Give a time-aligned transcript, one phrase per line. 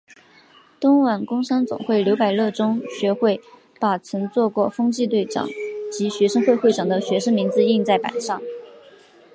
[0.79, 3.39] 东莞工商总会刘百乐中学会
[3.79, 5.47] 把曾做过风纪队长
[5.91, 8.41] 及学生会会长的学生名字印在板上。